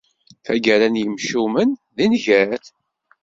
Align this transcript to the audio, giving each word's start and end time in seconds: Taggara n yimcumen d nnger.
Taggara 0.45 0.87
n 0.87 0.99
yimcumen 1.01 1.69
d 1.95 1.97
nnger. 2.09 2.63